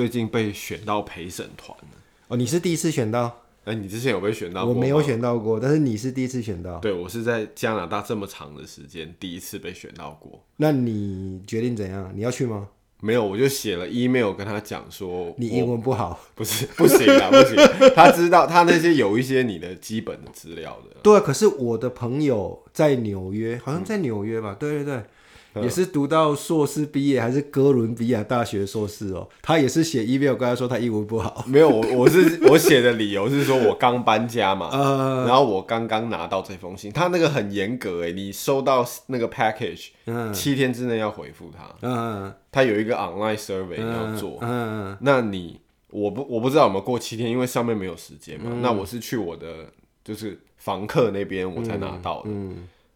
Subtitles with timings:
[0.00, 1.76] 最近被选到陪审团
[2.28, 3.42] 哦，你是第一次选到？
[3.64, 4.72] 哎、欸，你之前有被选到过？
[4.72, 6.78] 我没有选到过，但是你是第一次选到。
[6.78, 10.42] 对，我是在加拿大这么长的时间第一次被选到过。
[10.56, 12.10] 那你决定怎样？
[12.14, 12.68] 你要去吗？
[13.02, 17.56] 没有，我就写了 email 跟他讲说，你英文不好， 不是不行啊，不行。
[17.94, 20.96] 他知道他那些有一些你的基本的资料的。
[21.02, 24.52] 对，可是我的朋友在纽约，好像在纽约吧？
[24.52, 25.02] 嗯、对对对。
[25.56, 29.28] 也是读到硕士毕业，还是哥伦比亚大学硕士哦。
[29.42, 31.44] 他也是写 email 跟他说他英文不好。
[31.46, 41.68] 没有，我我是我写的理由是说我刚搬家嘛， 呃、然后我刚刚拿到这封信，他那个很严格哎，你收到那个 package，、嗯、七天之内要回复他。
[41.82, 44.38] 嗯，他有一个 online survey 要做。
[44.42, 48.50] 嗯，那你我不我不知道有没有过七天，因为上面没有时间嘛。
[48.52, 49.66] 嗯、那我是去我的
[50.04, 52.30] 就是房客那边我才拿到的。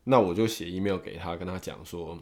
[0.04, 2.16] 那我就写 email 给他，跟他讲说。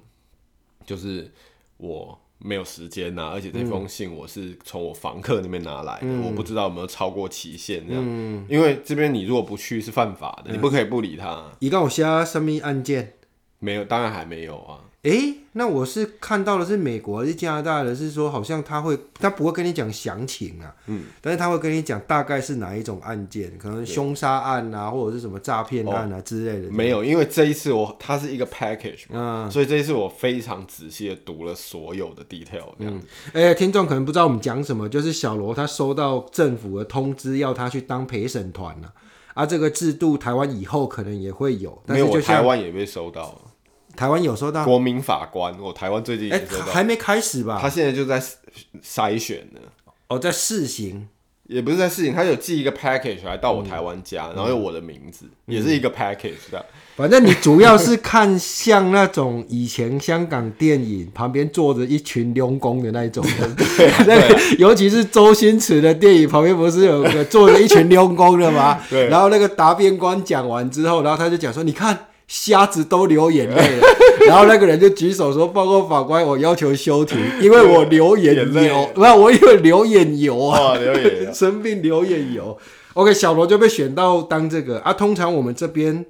[0.84, 1.30] 就是
[1.76, 8.02] 我没有时间呐、啊，而且这封信我是从我房客那边拿来的，嗯、我不知道有没有超过期限这样。
[8.04, 11.52] 嗯、因为这边你如果不去是犯法的，嗯、你不可以不理他。
[11.60, 13.14] 你跟我下什么案件？
[13.58, 14.80] 没有，当然还没有啊。
[15.02, 26.70] 诶、欸，那我是看到的是美国还是加拿大的，是说好像他会，他不会跟你讲详情啊，嗯，但是他会跟你讲大概是哪一种案件，可能凶杀案啊，或者是什么诈骗案啊之类的。
[26.70, 32.94] 没有，因为这一次我它是一个 package 嘛，嗯，所以这一次我非常仔细的读了所有的 detail 这样。
[32.94, 38.92] 嗯，哎、欸，听众可能不知道我们讲什么，就是小罗他收到政府的通知，要他去当陪审团了，
[39.34, 43.38] 啊，这个制度台湾以后可能也会有，但是就没有，我台湾也被收到了。
[44.02, 47.60] 台湾有收到国民法官，我台湾最近哎、欸、还没开始吧？
[47.62, 48.20] 他现在就在
[48.84, 49.60] 筛选呢。
[50.08, 51.06] 哦，在试行，
[51.46, 56.66] 也不是在试行，他有寄一个 package 来到我台湾家，嗯、然后有我的名字，嗯、也是一个 package 的。
[56.96, 68.80] 反正你主要是看像那种以前香港电影旁边坐着一群佣工的那种的， 对， 对，尤其是周星驰的电影旁边不是有个坐着一群佣工的吗？
[68.90, 71.96] 对，然后那个答辩官讲完之后，然后他就讲说：“你看。”
[72.32, 73.86] 瞎子都流眼泪了，
[74.26, 82.56] 然后那个人就举手说：“报告法官，我要求休庭， 因为我流眼油，不是我因为流眼油啊，流眼油 生病流眼油。”
[82.94, 84.94] OK，小罗就被选到当这个啊。
[84.94, 86.06] 通常我们这边。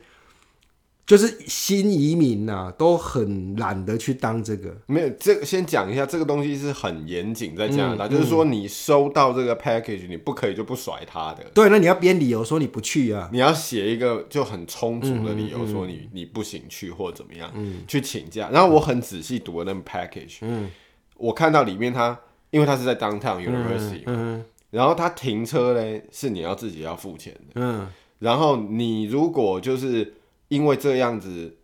[1.05, 4.75] 就是新移民呐、啊，都很懒得去当这个。
[4.87, 11.45] 没有，这个先讲一下，这个东西是很严谨，在加拿大，嗯、就是说你收到这个 package，你不可以就不甩他的。
[11.53, 18.49] 对，那你要编理由说你不去啊，你要写一个就很充足的理由说你、嗯、你不行去或者怎么样，嗯、去请假。
[18.53, 20.71] 然后我很仔细读了那个 package，嗯，
[21.17, 22.17] 我看到里面他，
[22.51, 27.89] 因为他是在 downtown university，嗯，嗯然后他停车嘞是你要自己要付钱的，嗯，
[28.21, 30.15] 然后你如果就是。
[30.53, 31.57] 因为这样子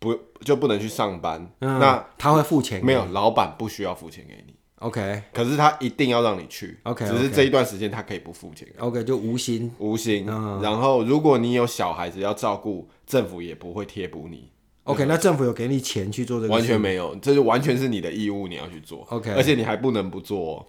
[0.00, 1.48] 不就不能去上班？
[1.60, 2.84] 嗯、那他会付钱？
[2.84, 4.52] 没有，老板不需要付钱给你。
[4.80, 6.76] OK，可是他一定要让你去。
[6.82, 8.66] OK，只是这一段时间他可以不付钱。
[8.78, 10.26] OK，就无薪，无薪。
[10.28, 14.50] 嗯、然后如果你有小孩子要照顾，政府也不会贴补你。
[14.82, 16.52] OK，那政府有给你钱去做这个？
[16.52, 19.06] 完全没有，这就完全是你的义务，你要去做。
[19.10, 20.66] OK，而且你还不能不做哦。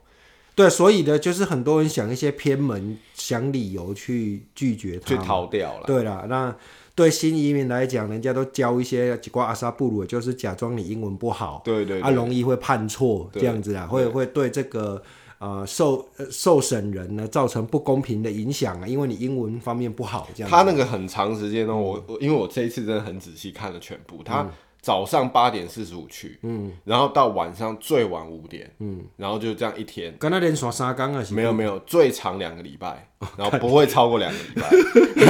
[0.54, 5.88] 对，所以呢，就是很多人想一些偏门，想理由去拒绝他，去逃掉了。
[5.88, 6.56] 对了，那。
[6.96, 15.02] 对新移民来讲，人家都教一些几挂阿萨布鲁，就是假装你英文不好，对对，对，啊，容易会判错这样子啊，对会会对这个
[15.40, 20.50] 呃受受审人呢造成不公平的影响啊，因为你英文方面不好这样。
[20.50, 24.50] 他那个很长时间呢，我我因为我这一次真的很仔细看了全部，他。
[24.84, 30.14] 嗯早上八点四十五去，嗯，然后到晚上最晚五点，嗯，然后就这样一天。
[30.20, 31.24] 跟他连耍沙缸啊？
[31.32, 33.08] 没有没有，最长两个礼拜，
[33.38, 34.70] 然后不会超过两个礼拜。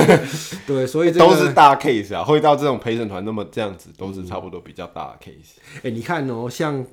[0.66, 5.60] 对，所以都是大 case 啊，会到这种陪审团那么这样子，都是差不多比较大的 case。
[5.84, 6.84] 哎，你看哦，像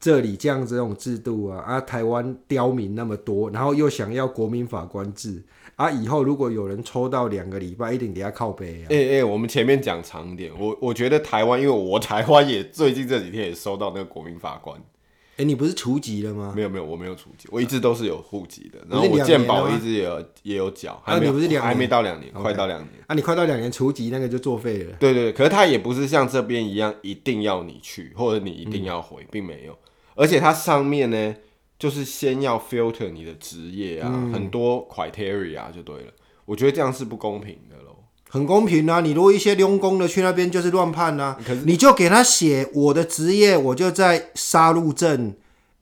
[0.00, 5.40] 这里这样子这种制度啊，啊，台湾刁民那么多，然后又想要国民法官制。
[5.76, 5.90] 啊！
[5.90, 8.86] 以后如果有人抽到两个礼拜，一定得要靠背啊！
[8.90, 14.78] 哎哎、欸欸，我们前面讲长一点，我我觉得台湾，因为我台湾也最近这几天也收到那个国民法官。
[15.34, 16.52] 哎、欸，你不是除籍了吗？
[16.54, 18.78] 没有没有，我没有除籍，我一直都是有户籍的。
[18.88, 22.90] 然后我健保一直也有也有缴，还没有，啊、你不是还没到两年，快到两年。
[23.06, 24.92] 啊，你快到两年除籍那个就作废了。
[25.00, 29.76] 对，对对，可是他也不是像这边一样一定要你去，或者你一定要回，嗯、并没有。
[30.14, 31.34] 而且它上面呢，
[31.82, 36.12] 就是先要 filter 你的职业啊，嗯、很多 criteria 就对了。
[36.44, 37.96] 我觉得这样是不公平的喽，
[38.30, 39.00] 很公平啊！
[39.00, 45.36] 你如果一些佣工的去那边就是乱判啊，可是你就给他写我的职业，我就在杀戮镇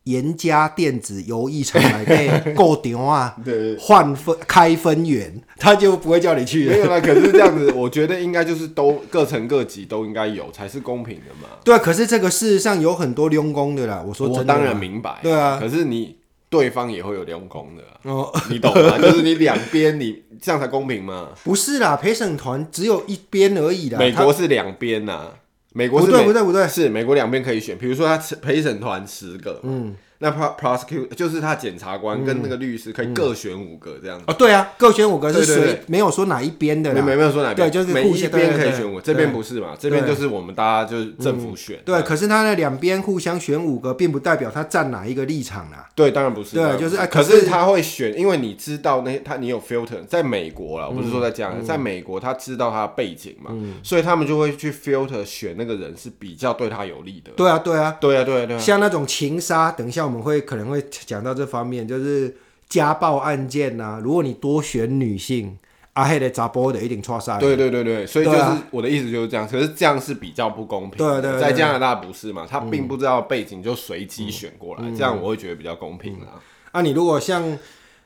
[0.04, 6.72] 严家电子游艺场来给购点啊， 对，换分开分员，他就不会叫你去了。
[6.72, 11.48] 没有啦，可是这样子，我觉得应该就是都各层各级都应该有才是公平的嘛。
[11.64, 14.02] 对啊，可是这个事实上有很多佣工的啦。
[14.06, 15.18] 我说真的，我当然明白。
[15.22, 16.16] 对啊，可是你。
[16.50, 18.98] 对方也会有两公的哦，你懂吗？
[18.98, 21.28] 就是你两边，你这样才公平嘛？
[21.44, 24.00] 不是啦，陪审团只有一边而已啦。
[24.00, 25.28] 美国是两边呐，
[25.72, 29.94] 美国是不对不对不对，是美国两边可以选，比如说他陪审团十个，嗯。
[30.22, 34.24] 那 prosecute 就是他检察官跟那个律师可以各选五个这样子。
[34.28, 35.82] 哦，对啊，各选五个是谁？
[35.86, 39.74] 没有说哪一边的，没没没有说哪边，对，就是每一边可以选五，这边不是嘛？
[39.78, 41.80] 这边就是我们大家就是政府选。
[41.84, 45.88] 对，可是他那两边互相选五个，并不代表他站哪一个立场啊。
[45.94, 46.54] 对，当然不是。
[46.54, 53.50] 对，就是可是他会选，因为你知道那他你有 filter，在美国啦，我不是说在这样，在美国他知道他的背景嘛，
[53.82, 57.30] 所以他们就会去 filter 选那个人是比较对他有利的。
[57.36, 58.58] 对啊，对啊，对啊，对啊，对啊。
[58.58, 60.84] 像那种情杀，等一下我们会可能会。
[61.06, 62.36] 讲到这方面，就是
[62.68, 64.00] 家暴案件呐、啊。
[64.02, 65.56] 如果你多选女性，
[65.92, 67.38] 阿黑的砸波的一定错杀。
[67.38, 69.46] 对对对对，所以就是我的意思就是这样。
[69.46, 70.98] 可是这样是比较不公平。
[70.98, 72.46] 对对，在加拿大不是嘛？
[72.48, 76.26] 他并不知道背景就随机选过来，这样我会觉得比较公平啦。
[76.72, 77.56] 啊，你如果像。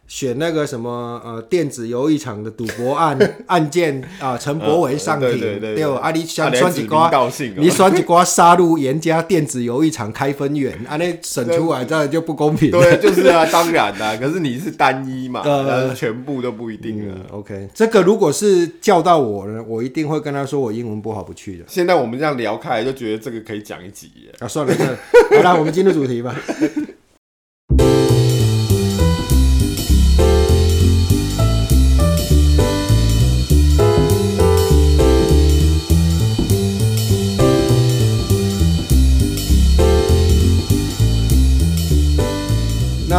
[0.07, 7.11] 选那个什么呃电子游艺场的赌博案 案件啊，陈柏伟上庭，对啊，你想选几瓜？
[7.57, 12.71] 你选几瓜杀入严家电子游艺场开分院，啊，那审出来这样就不公平。
[12.71, 14.17] 对，就是啊，当然啦。
[14.21, 17.17] 可是你是单一嘛，呃，全部都不一定啊。
[17.31, 21.65] OK，这个如果是叫到我呢，我一定会跟他说我英文不好不去的。
[21.67, 24.47] 现在我们这样聊开来，就觉得这个可以讲一集啊。
[24.47, 24.99] 算了算了，
[25.37, 26.35] 好啦，我们进入主题吧。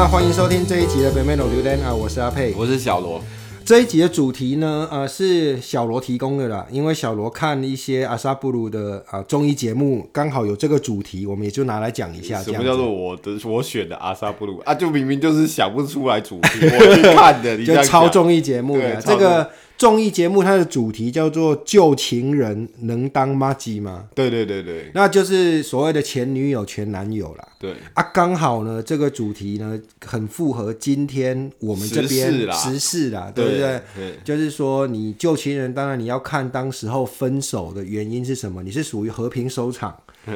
[0.05, 3.19] 那欢迎收听这一集的北美浪流连啊，我是阿佩，我是小罗。
[3.65, 12.39] 这一集的主题呢，呃，是小罗提供的啦，因为小罗看一些阿萨布鲁的啊综艺节目，刚好有这个主题，我们也就拿来讲一下。
[12.43, 14.75] 什么叫做我的我选的阿萨布鲁啊？
[14.75, 19.49] 就明明就是想不出来主题，我去看的， 你就超综艺节目的这个。
[19.77, 27.47] 综艺节目它的主题叫做“旧情人能当妈鸡吗？”对对对对，那就是所谓的前女友、前男友啦。
[27.59, 33.81] 对啊，刚好呢，这个主题呢很符合今天我们这边时事啦，对不对？
[33.95, 39.93] 对，就是说你旧情人，当然你要看当时候分手的原因是什么，你是属于和平收场，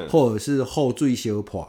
[0.10, 1.62] 或者是后坠修破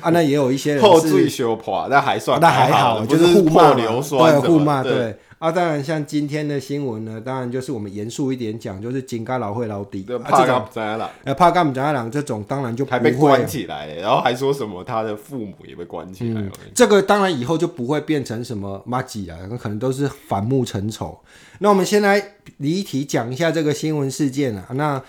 [0.00, 0.08] 啊？
[0.10, 5.16] 那也有一些人 后坠修破，那还算 那还好，就是互骂流酸，对互骂对。
[5.40, 16.42] 啊，当然，像今天的新闻呢，当然就是我们严肃一点讲，就是金刚老会老底，怕干不在了，呃，怕干不在了，这种当然就不会还被关起来，然后还说什么他的父母也被关起来，
[16.74, 21.18] 这个当然以后就不会变成什么马吉了，可能都是反目成仇。
[21.60, 22.22] 那我们先来
[22.58, 25.02] 离题讲一下这个新闻事件啊，那。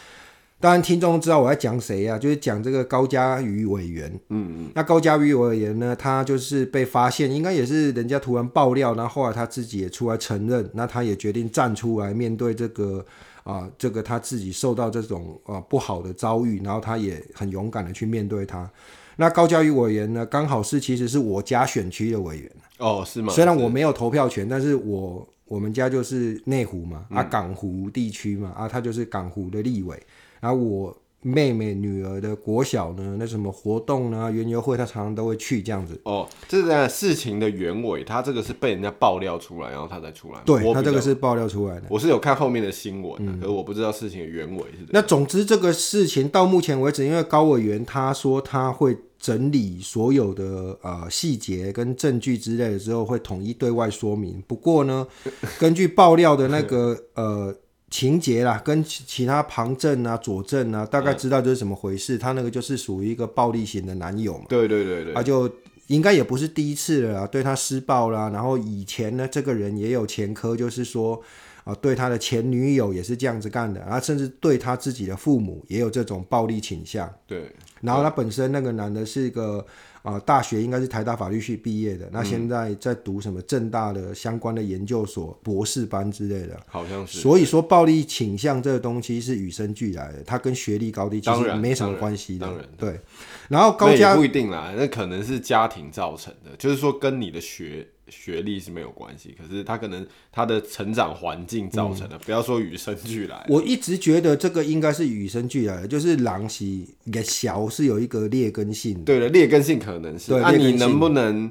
[0.62, 2.20] 当然，听众知道我在讲谁呀？
[2.20, 4.08] 就是讲这个高嘉瑜委员。
[4.30, 4.72] 嗯嗯。
[4.76, 13.04] 那高嘉瑜委员呢，他就是被发现，应该也是人家突然爆料，然后后来他自己也出来承认，那他也决定站出来面对这个
[13.44, 18.70] 啊、呃，这个他自己受到这种啊、呃、不好的遭遇，然后他也很勇敢的去面对他。
[19.18, 22.52] 那高嘉瑜委员呢，刚好是其实是我家选区的委员。
[22.78, 23.34] 哦，是吗？
[23.34, 30.02] 虽然我没有投票权，但是我我们家就是内湖嘛，啊港湖地区嘛，啊他就是港湖的立委。
[30.42, 36.02] 然后我妹妹女儿的国小呢，那什么活动呢，园游会，她常常都会去这样子。
[36.04, 40.42] 哦，这个事情的原委，他这个是被人家爆料出来，然后他才出来。
[40.44, 41.84] 对，他这个是爆料出来的。
[41.92, 44.88] 我是有看后面的新闻，嗯、可是我不知道事情的原委是。
[44.90, 54.44] 那总之这个事情到目前为止，因为高委员他说他会整理所有的呃细节跟证据之类的之后，会统一对外说明。
[54.48, 55.06] 不过呢，
[55.60, 57.56] 根据爆料的那个呃。
[57.92, 62.16] 情节啦，跟其其他旁证啊、佐证啊，大概知道这是怎么回事。
[62.16, 64.46] 嗯、他那个就是属于一个暴力型的男友嘛。
[64.48, 65.14] 对对对对。
[65.14, 65.48] 他就
[65.88, 68.30] 应该也不是第一次了，对他施暴啦。
[68.30, 71.22] 然后以前呢，这个人也有前科，就是说
[71.66, 77.14] 啊，对他的前女友也是这样子干的，然后甚至对他自己的父母也有这种暴力倾向。
[77.28, 77.52] 对。
[77.82, 79.66] 然后他本身那个男的是一个。
[80.02, 87.20] 啊、呃，大学应该是台大法律系毕业的，那现在在读什么正大的相关的研究所博士班之类的，好像是。
[87.20, 92.50] 所以说，暴力倾向这个东西是与生俱来的，它跟学历高低其实没什么关系的。
[92.78, 93.00] 对。
[93.48, 97.88] 然后高家不一定啦，那可能是家庭造成的，就是说跟你的学。
[98.12, 103.46] 学历是没有关系，可是他可能他的成长环境造成的，嗯、不要说与生俱来。
[103.48, 106.66] 我一直觉得这个应该是与生俱来的，就是狼是
[107.12, 109.02] 个小是有一个劣根性。
[109.06, 110.34] 对的，劣根性可能是。
[110.34, 111.50] 那、啊、你能不能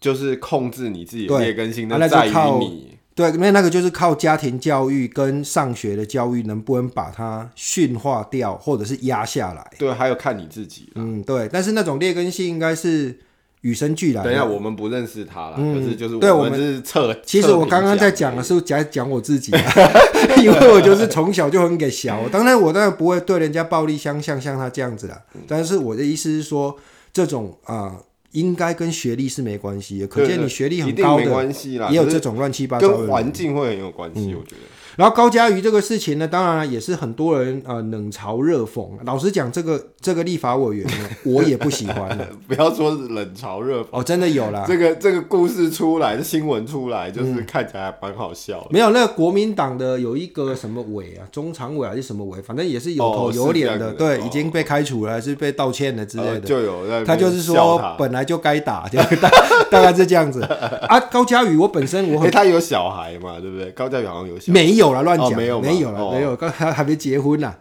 [0.00, 1.86] 就是控制你自己的劣根性？
[1.86, 2.98] 那在于你。
[3.14, 9.72] 对，因为那个就是靠家庭教育跟上学的教育，能不能把它驯化掉，或者是压下来？
[9.78, 10.90] 对，还有看你自己。
[10.96, 11.48] 嗯，对。
[11.50, 13.20] 但是那种劣根性应该是。
[13.66, 14.22] 与生俱来。
[14.22, 17.12] 等一下，我们不认识他了，可、嗯、是就是对我们是测。
[17.24, 19.52] 其实我刚刚在讲的是讲讲我自己，
[20.42, 22.28] 因为我就是从小就很给小。
[22.30, 25.20] 当然，我当然不会对人家暴力相向，像他这样子啦。
[25.48, 26.76] 但是我的意思是说，
[27.12, 27.74] 这种啊。
[27.74, 28.00] 呃
[28.32, 31.52] 应该跟学历是没关系的，可见你学历很高的，
[31.90, 32.98] 也有这种乱七八糟的。
[32.98, 34.62] 跟环境会很有关系，我觉得。
[34.96, 38.88] 然后高嘉瑜这个事情呢，当然也是很多人呃冷嘲热讽。
[39.04, 42.18] 老实讲，这个这个立法委员呢，我也不喜欢。
[42.48, 44.64] 不要说冷嘲热讽哦，真的有啦。
[44.66, 48.68] 这个这个故事出来，这新闻出来，就是看起来还蛮好笑的。
[48.70, 56.40] 没有，那个国民党的有一个什么委啊，中常委还是什么委，反正也是有头有脸的，对，已经被开除了，还是被道歉了之类的。
[56.40, 59.30] 就有他就是说本来就该打，就 大
[59.70, 60.98] 大概是这样子啊。
[61.10, 63.70] 高嘉瑜，我本身我很他有小孩嘛，对不对？
[63.72, 64.52] 高嘉瑜好像有小孩。
[64.52, 64.85] 没有。
[64.86, 67.54] 有了乱讲，没有没有了，没有，刚还 还没结婚呢。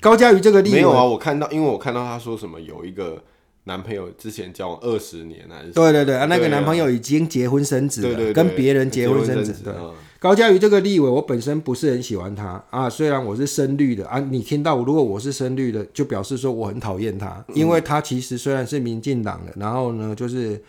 [0.00, 3.22] 高嘉瑜这个例子没有啊，我看到，因为我看到他说什么有一个
[3.64, 9.52] 男朋友之前交往二十年还是对对对啊，那个男朋友已经结婚生子了，跟别人结婚生子。
[9.64, 9.74] 对，
[10.20, 20.62] 高嘉瑜这个立委，我本身不是很喜欢他啊，虽然我是深绿的啊，你听到如果我是深绿的，就表示说我很讨厌他，因为他其实虽然是民进党的，然后呢就是。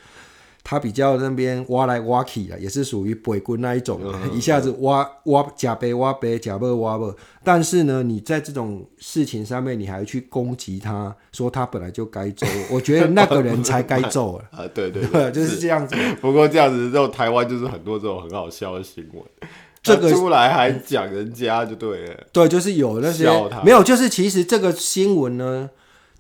[0.70, 7.12] 他比较那边挖来挖去啊，也是属于北棍那一种，嗯、一下子挖挖假北挖北假北挖北。
[7.44, 14.46] 但是呢，你在这种事情上面，你还去攻击他，说他本来就该揍，我觉得那个人才该揍啊！
[14.62, 15.96] 啊，对对对， 就是这样子。
[16.22, 19.24] 不过这样子之后，台湾就是很多这种很好笑的新闻，
[19.82, 22.28] 这个 出来还讲人家就对了。
[22.32, 23.26] 对，就是有那些
[23.66, 25.72] 没有，就是其实这个新闻呢。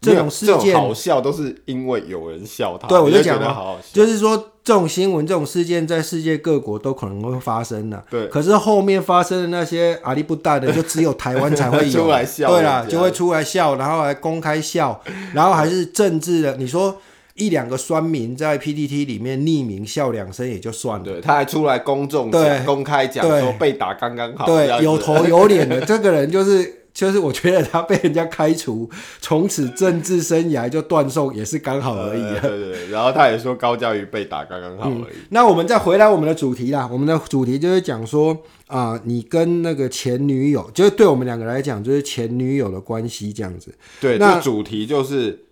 [0.02, 2.88] 这种事件好笑，都是因为有人笑他。
[2.88, 8.02] 对，我就讲了，好好笑，就是说这种新闻、这种事件在世界各国都可能会发生的。
[8.10, 11.92] 对，可是后面发生的那些阿里不大的，就只有台湾才会有。
[12.00, 15.02] 出来笑，对啦，就会出来笑，然后还公开笑，
[15.34, 16.56] 然后还是政治的。
[16.56, 16.96] 你说
[17.34, 26.79] 一两个酸民在 PTT 里面匿名笑两声也就算了，对，他还出来公众对公开讲说被打刚刚好，对，有头有脸的这个人就是。
[26.94, 28.90] 就是我觉得他被人家开除，
[29.22, 32.22] 从此政治生涯就断送，也是刚好而已。
[32.42, 35.16] 对对对，然后他也说高嘉瑜被打刚刚好而已。
[35.30, 38.34] 那我们再回来我们的主题啦，我们的主题就是讲说
[38.68, 43.74] 啊、呃，你跟那个前女友，就是对我们两个来讲，就是前女友的关系这样子。
[44.02, 45.46] 对，那主题就是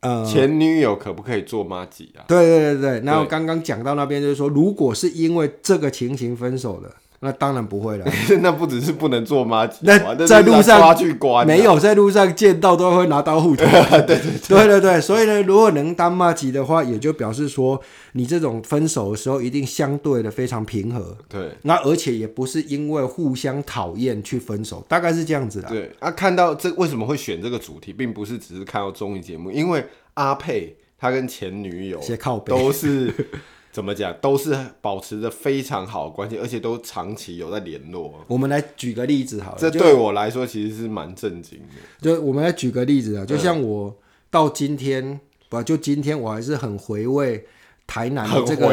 [0.00, 2.22] 呃，前女友可不可以做妈吉啊？
[2.28, 6.90] 对对对对，然后刚刚讲到那边就是说，如果是因为这个情形分手的。
[7.24, 8.04] 那当然不会了，
[8.42, 9.68] 那不只是不能做吗？
[9.82, 10.92] 那在路上
[11.46, 13.64] 没有在路上见到都会拿刀护头。
[13.64, 17.80] 对 对对，对对对，所以呢，如果能当妈吉的话，也就表示说
[18.14, 21.16] 你这种分手的时候一定相对的非常平和。
[21.28, 25.68] 对，那而且也不是因为互相讨厌去分手，大概是这样子的。
[25.68, 32.00] 对，啊，看到这为什么会选这个主题，并不是只是看到综艺节目，因为阿佩他跟前女友
[32.44, 33.14] 都是。
[33.72, 38.22] 怎么讲，都是保持着非常好的关系，而且都长期有在联络。
[38.28, 41.76] 我们来举个例子好了，这对我来说其实是蛮震惊的。
[42.00, 43.96] 就我们来举个例子啊，就像我
[44.30, 47.46] 到今天，嗯、不就今天我还是很回味。
[47.92, 48.72] 台南的这个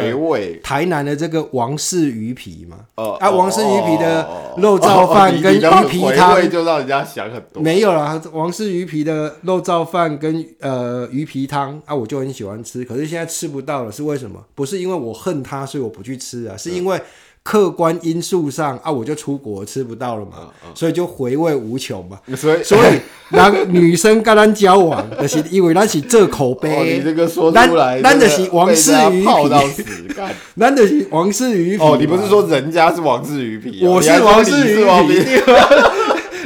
[0.62, 7.62] 台南的这个王氏鱼皮嘛，啊，王氏鱼皮的肉燥饭跟鱼皮汤就让人家想很多。
[7.62, 14.42] 没有啦，王氏鱼皮的肉燥饭跟呃鱼皮汤啊，我就很喜欢吃，可是现在吃不到了，是为什么？
[14.54, 16.98] 不是因为我恨它，所以我不去吃啊，是因为。
[17.42, 22.20] 客观因素上啊，我就出国吃不到了嘛，嗯嗯、所以就回味无穷嘛。
[22.36, 26.70] 所以，所以男女生跟咱交往，就是因为咱是这口碑。
[26.70, 29.26] 哦、你这个说出来，咱的是王氏鱼皮，
[30.56, 31.82] 咱的是王氏鱼皮。
[31.82, 35.40] 哦，你不是说人家是王氏鱼皮，我是王氏鱼皮。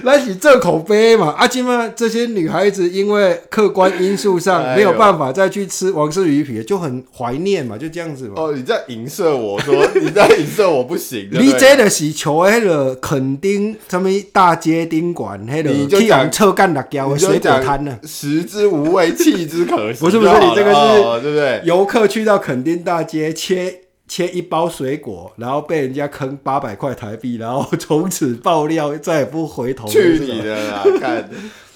[0.05, 1.35] 那是这口碑嘛？
[1.37, 8.35] 阿金嘛，这些女孩子因为客观因素上没有办法再去吃王氏鱼皮，就很怀念嘛，就这样子嘛。
[8.37, 11.29] 哦，你在影射我说， 你在影射我不行。
[11.33, 17.99] 你真的是求那个垦丁什么大街宾馆，那个去讲车干辣椒的水果摊呢？
[18.05, 20.01] 食之无味，弃之可惜。
[20.05, 21.63] 不是不是，你这个是对不对？
[21.65, 23.81] 游客去到垦丁大街切。
[24.07, 29.89] 切一包水果，然后被人家坑八百块台币，然后从此爆料，再也不回头。
[29.89, 30.85] 去你的啦！
[31.01, 31.31] 看，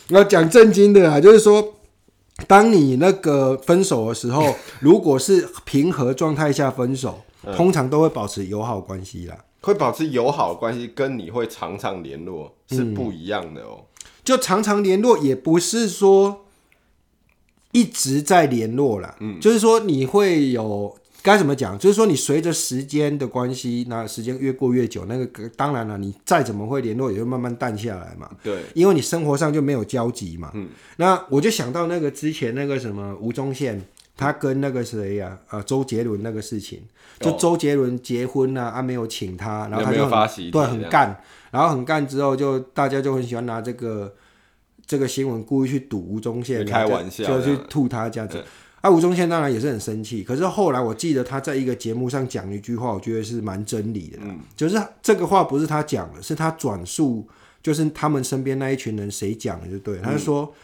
[0.09, 1.77] 要讲正经的啊，就是说，
[2.47, 9.45] 当你那个分手的时候，如果是平和状态下分手，嗯、通常都会保持友好关系啦。
[9.63, 13.87] 会保持友好关系，跟你会常常联络是不一样的哦。
[14.23, 16.45] 就常常联络，也不是说
[17.73, 19.17] 一直在联络啦。
[19.21, 20.95] 嗯，就是说你会有。
[21.29, 21.79] 该怎么讲？
[21.79, 28.31] 就是说，你随着时间的关系，那时间越过越久，那个当然了，你再怎么会联络，也会慢慢淡下来嘛。
[28.43, 30.51] 对，因为你生活上就没有交集嘛。
[30.55, 33.79] 嗯，那我就想到那个之前那个什么吴宗宪
[34.17, 36.81] 他跟那个谁呀、啊，呃，周杰伦那个事情，
[37.21, 41.21] 就周杰伦结婚啊，啊没有请他，然后他就很对很干，
[41.51, 44.15] 然后很干之后就大家就很喜欢拿这个
[44.87, 48.43] 这个新闻故意去堵吴宗宪，开玩笑就，就去吐他这样子。
[48.81, 57.27] 啊，吴宗宪当然也是很生气，可是后来我记得他在一个节目上讲一句话，我觉得是蛮真理的，嗯，就是这个话不是他讲的，是他转述，
[57.61, 60.55] 就是他们身边那一群人谁讲的就对，他就说、嗯、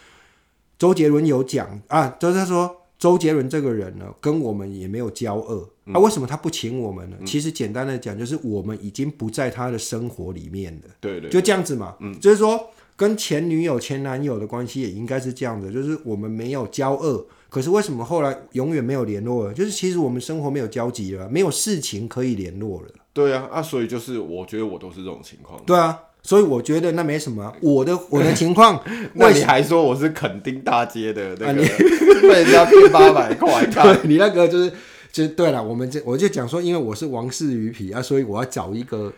[0.79, 7.17] 周杰伦有讲啊，就是他说周杰伦这个人呢，跟我们也没有交恶，那、啊，为什么他不请我们呢？
[7.21, 12.59] 嗯、其实简单的讲，就是我们已经不在他的生活里面了，对，对对，就这样子嘛，嗯，就是说
[12.97, 17.27] 跟前女友、前男友的关系也应该是这样的，就是我们没有交恶。
[17.51, 19.53] 可是为什么后来永远没有联络了？
[19.53, 22.89] 就是其实我们生活没有交集了，没有事情可以联络了。
[23.13, 25.63] 对啊，啊，所以就是我觉得我都是这种情况。
[25.67, 27.55] 对啊，所以我觉得那没什么。
[27.61, 28.83] 我的我的情况，
[29.15, 31.63] 那你还说我是垦丁大街的那个，
[32.23, 33.71] 被人家骗八百块？
[34.03, 34.73] 你那个就是
[35.13, 35.63] 就对了。
[35.63, 39.13] 我们这我就讲说，因为我是王氏鱼皮啊，所以我要找一个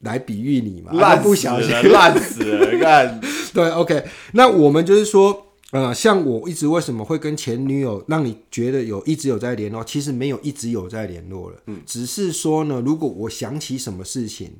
[0.00, 0.92] 来比喻你嘛。
[0.92, 1.34] 烂不？
[1.34, 3.20] 小心，烂死了，你看。
[3.54, 5.44] 对，OK，那我们就是说。
[5.70, 9.84] 呃，像我一直为什么会跟前女友让你觉得有一直有在联络？
[9.84, 14.50] 其实没有一直有在联络了，嗯，只是说呢，如果我想起什么事情，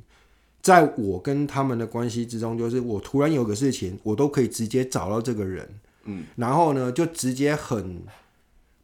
[0.61, 5.69] 在我跟他们的关系之中，就是我突然有个事情，我都可以直接找到这个人，
[6.05, 8.03] 嗯，然后呢，就直接很。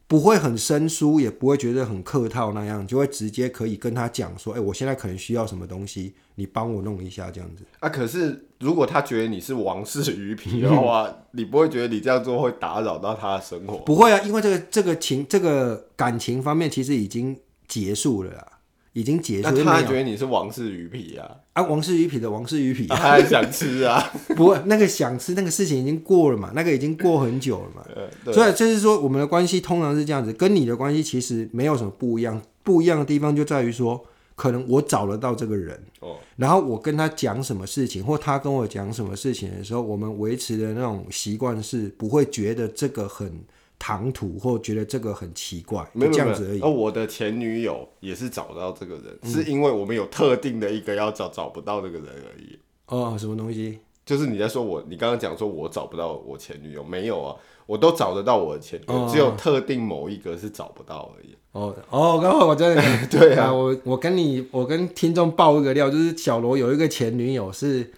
[0.07, 13.79] 不会很生疏，也不会觉得很客套那样，就会直接可以跟他讲说：“哎，我现在可能需要什么东西，你帮我弄一下这样子。”啊，可是如果他觉得你是王室鱼皮的话，你不会觉得你这样做会打扰到他的生活？
[13.79, 17.35] 不会啊，因为这个这个情这个感情方面其实已经
[17.67, 18.54] 结束了啦。
[18.95, 21.29] 已经结束，那他还觉得你是王氏鱼皮啊？
[21.51, 24.01] 啊，王氏鱼皮的王氏鱼皮， 他还想吃啊？
[24.37, 26.53] 不会，那个想吃那个事情已经过了嘛？
[26.55, 27.85] 那个已经过很久了嘛？
[28.31, 32.41] 所以就是说，我们的关系通常是这样子，跟你的关系其实没有什么不一样。
[32.63, 34.01] 不一样的地方就在于说，
[34.33, 43.43] 可能我找得到这个人，哦，然后我跟他讲什么事情，或他跟我讲什么事情的时候，我们维持的那种习惯是不会觉得这个很。
[43.77, 46.61] 唐突，或觉得这个很奇怪，没有这样子而已。
[46.61, 52.57] 而我的前女友也是找到这个人，嗯、是因为我们有特定的一个要找找不到这个人而已。
[52.87, 53.79] 哦，什么东西？
[54.05, 57.35] 就是你在说我，你刚刚讲说我找不到我前女友，没有啊，
[57.65, 61.35] 我都找得到我的前女友，哦、只有特定某一个是找不到而已。
[61.51, 62.75] 哦哦，刚好我在
[63.09, 67.91] 对啊，我我跟你，我跟听众爆一个料，就是小罗有一个前女友是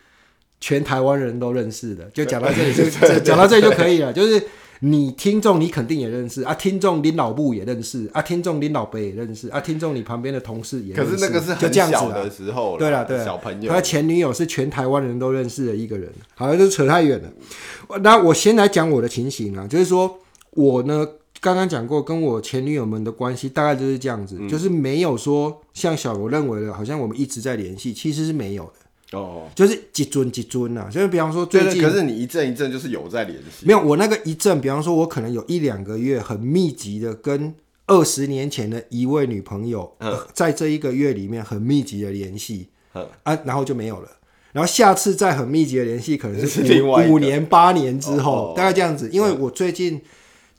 [0.61, 2.85] 全台湾人都认识的，就讲到这里就
[3.19, 4.47] 讲到这里就可以了，就是。
[4.81, 11.11] 你听众你肯定也认识啊，听众林老布也认识啊，听众林老伯也认识啊，听众你旁边的同事也认识。
[11.11, 13.71] 可是那个是很小的时候了，对了对了，小朋友。
[13.71, 17.99] 他前女友是全台湾人都认识的一个人，好像就扯太远了。
[18.01, 20.19] 那我先来讲我的情形啊，就是说
[20.51, 21.07] 我呢
[21.41, 28.71] 刚刚讲过，跟我前女友们的关系大概就是这样子，嗯、就是没有说像小罗认为的，好像我们一直在联系，其实是没有的。
[29.13, 30.89] 哦，就是几尊几尊啊？
[30.91, 37.53] 就是比方说最近，可是你一阵一阵就是有在联系，没有我那个一阵，比方说我可能有一两个月很密集的跟
[37.85, 44.09] 二十年前的一位女朋友，呃、在这一个月里面很密集的联系，嗯、啊，然后就没有了，
[44.51, 50.01] 然后下次再很密集的联系，可能是五五年八年之后，大概这样子，因为我最近。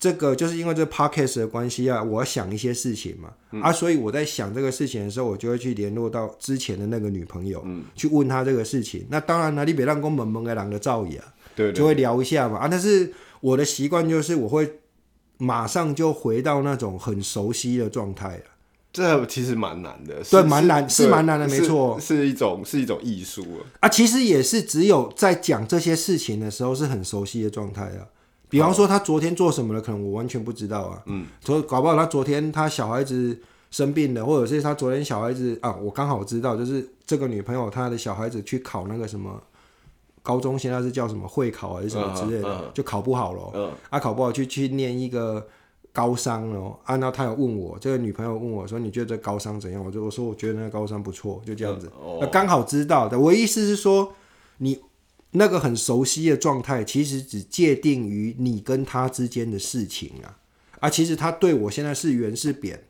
[0.00, 9.04] 这个就是因为这 podcast 的关系啊，我要想一些事情嘛，嗯、啊，所以我在想这个事情的时候，我就会去联络到之前的那个女朋友，嗯、去问她这个事情。
[9.10, 11.20] 那当然了，你别让公门门的狼的造谣，
[11.56, 14.78] 对，对，就会聊一下嘛，啊，但是我的习惯就是我会
[15.38, 18.44] 马上就回到那种很熟悉的状态了。
[18.92, 23.44] 这其实蛮难的，对，蛮难，是蛮难的，没错，是一种是一种艺术
[23.80, 23.88] 啊。
[23.88, 28.06] 其实也是只有在讲这些事情的时候是很熟悉的状态啊。
[28.48, 31.02] 比方说他昨天做什么了，可能我完全不知道啊。
[31.06, 33.38] 嗯，所以搞不好他昨天他小孩子
[33.70, 39.38] 生病了，或者是他昨天小孩子啊，我刚好知道，就是这个女朋友她的小孩子去考那个什么
[40.22, 43.50] 高中，现在是叫什么会考还是什么之类的，嗯嗯、就考不好了。
[43.54, 45.46] 嗯，啊，考不好去去念一个
[45.92, 46.78] 高商了。
[46.84, 51.92] 啊，然后他有问我，这个女朋友问我说：“你觉得这高商怎样？”我就我说：“我觉得那个高商不错。”就这样子。
[52.02, 53.20] 嗯、哦，刚好知道的。
[53.20, 54.14] 我意思是说
[54.56, 54.80] 你。
[55.32, 60.38] 那个很熟悉的状态，其实只界定于你跟他之间的事情啊，
[60.80, 62.82] 啊，其实他对我现在是圆是扁，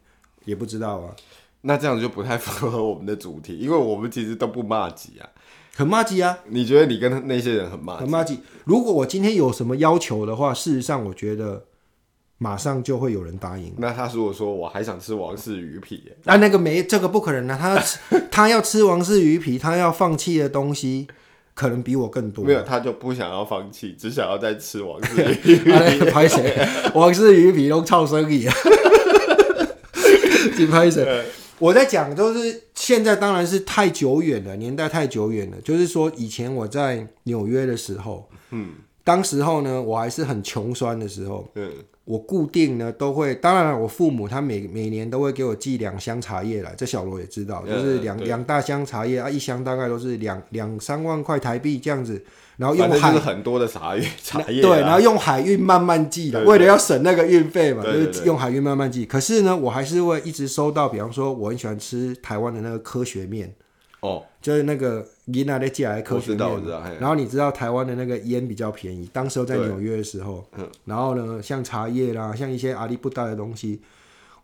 [0.44, 1.16] 也不知道啊。
[1.62, 5.28] 那这样就不太符合我们的主题，因为我们其实都不骂鸡啊，
[5.74, 6.38] 很骂鸡啊。
[6.46, 7.96] 你觉得你跟那些人很骂？
[7.96, 8.38] 很骂鸡。
[8.64, 11.64] 如果我今天有什么要求的话，事实上我觉得
[12.38, 13.74] 马上就会有人答应。
[13.78, 21.08] 那他如果说我还想吃王氏鱼皮，啊，那个没这个不可能啊，他 他要吃王氏鱼皮，他要放弃的东西。
[21.58, 22.44] 可能比我更多。
[22.44, 25.56] 没有，他就不想要放弃，只想要再吃王氏鱼皮。
[26.12, 26.56] 拍谁？
[26.94, 28.54] 王氏鱼皮都超生意啊！
[30.56, 31.24] 你拍谁？
[31.58, 35.56] 我在讲，就是现在当然是太久远了，年代太久远了。
[35.64, 41.68] 就是说，以前我在纽约的时候，嗯，当时候呢，我还是很穷酸的时候，嗯。
[42.08, 52.24] 我固定呢都会，当然我父母他每每年都会给我寄两箱茶叶来，这小罗也知道，就是两两大箱茶叶啊，一箱大概都是两两三万块台币这样子，
[52.56, 59.04] 然后用海很多的茶叶 茶叶，对，然后用海运慢慢寄的，为了要省那个运费嘛，就是用海运慢慢寄。
[59.04, 63.54] 可是呢，我还是会一直收到，比方说我很喜欢吃台湾的那个科学面。
[64.00, 66.38] 哦，就是那个伊那的寄来科学面，
[67.00, 70.46] 然后你知道台湾的那个烟比较便宜，当时候在纽约的时候，
[70.84, 73.80] 然后呢，像茶叶啦，像一些阿里不达的东西，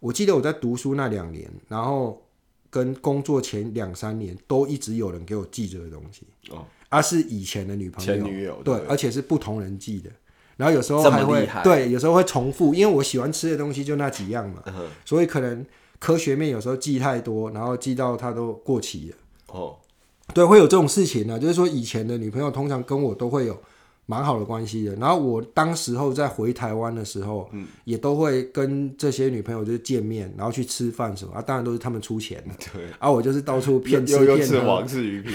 [0.01, 2.21] 我记得我在读书那两年，然后
[2.69, 10.11] 跟工作前两三年，都一直有人给我寄这个东西，哦，而是以前的女朋友，前女友，对，而且是不同人寄的，
[10.57, 14.65] 然后有时候还会，对，有时候会重复，因为我喜欢吃的东西就那几样嘛，
[15.05, 15.65] 所以可能
[16.01, 19.17] 科学面有时候寄太多，然后寄到它都过期了。
[19.55, 19.77] 哦，
[20.35, 21.39] 对，会有这种事情呢、啊。
[21.39, 23.57] 就是说，以前的女朋友通常跟我都会有
[24.07, 24.95] 蛮好的关系的。
[24.97, 32.55] 然后我当时候在回台湾的时候，嗯，也都会跟这些女朋友就是见面，然后去吃饭什么啊，当然都是他们出钱的。
[32.75, 34.67] 对，啊，我就是到处骗吃骗喝。
[34.67, 35.31] 王氏鱼皮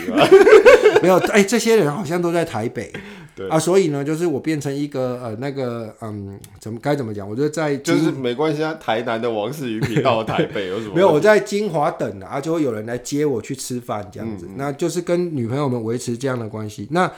[1.01, 2.91] 没有，哎，这些人好像都在台北。
[3.39, 7.27] 对啊，所以呢，就是我变成一个呃，那个嗯，怎么该怎么讲？
[7.27, 8.73] 我觉得在就是没关系啊。
[8.73, 10.95] 台南的王氏鱼皮到台北 有什么？
[10.95, 14.45] 没有，我在金华等啊，就会有人来接我去吃饭这样子。
[14.49, 16.85] 嗯、那就是跟女朋友们维持这样的关系。
[16.91, 17.09] 那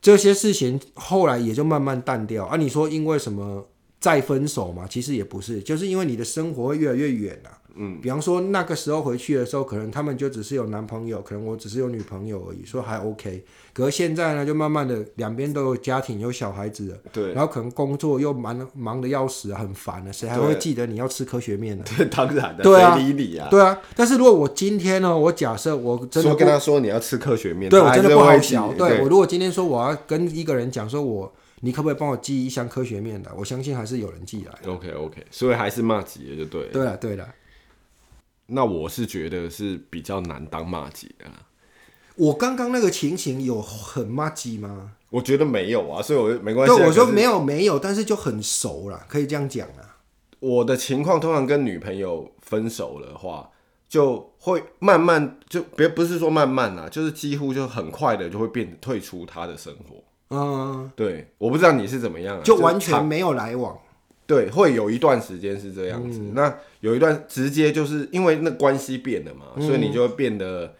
[0.00, 2.56] 这些事情后来也就慢慢淡掉啊。
[2.56, 3.66] 你说因为什么
[3.98, 4.86] 再分手嘛？
[4.88, 7.58] 其实也不是，就是因为你的生活会越来越远了、啊。
[7.76, 13.44] 嗯，比方说那个时候回去的时候，可能他们就只是有男朋友，可能我只是有女朋友而已，说还 OK。
[13.72, 21.84] 可是现在呢，就慢慢的两边都有家庭，有小孩子了，对，然后可能工作又忙忙的要死，很烦了，谁还会记得你要吃科学面呢？
[21.96, 23.76] 对，当然的，对啊，理你啊，对啊。
[23.96, 28.72] 但是如果我今天呢，我假设我真的说跟他说你要吃科学面，对我真的不好笑。
[28.74, 31.32] 对，我如果今天说我要跟一个人讲说我，
[31.62, 33.32] 你可不可以帮我寄一箱科学面来？
[33.36, 34.72] 我相信还是有人寄来。
[34.72, 36.68] OK OK，所以还是麻吉就对了。
[36.72, 37.28] 对了，对的。
[38.46, 41.48] 那我是觉得是比较难当骂姐啊。
[42.16, 44.92] 我刚刚那个情形有很麻吉吗？
[45.10, 46.76] 我觉得没有啊，所以我没关系。
[46.76, 49.98] 对，我说没有没有，但是就很熟了，可以这样讲啊。
[50.38, 53.50] 我的情况通常跟女朋友分手的话，
[53.88, 60.04] 就会慢慢就别不是说慢慢啊，就是几乎就很快的就会变退出她的生活。
[60.30, 63.78] 嗯，对，我不知道你是怎么样啊，就完全没有来往。
[64.26, 66.18] 对，会有一段时间是这样子。
[66.18, 70.74] 嗯、那有一段直接就是因为那关系变了嘛，嗯、所以你就会变得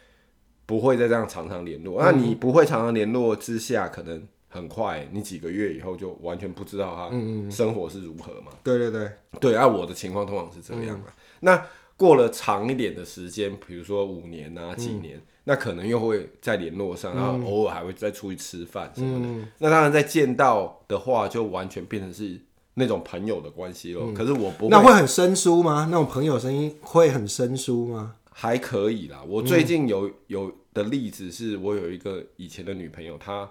[0.64, 2.00] 不会再这样常常联络。
[2.00, 8.52] 嗯、那你不会常常联络之下，可能很快你几个月以后就完全不知道他生活是如何嘛？
[8.62, 9.54] 对对对对。
[9.54, 11.06] 啊，我的情况通常是这样嘛。
[11.08, 11.66] 嗯、那
[11.98, 19.26] 过了长一点的时间，比如说五年啊几年，嗯、那可能又会再联络上，然后偶尔还会再出去吃饭什么的。
[19.26, 22.40] 嗯、那当然在见到的话，就完全变成是。
[22.74, 24.68] 那种朋友的关系咯，嗯、可是我不会。
[24.68, 25.86] 那会很生疏吗？
[25.90, 28.16] 那种朋友声音会很生疏吗？
[28.32, 29.22] 还可以啦。
[29.28, 33.48] 我最近有有的例子是，我有一个以前的女朋友，她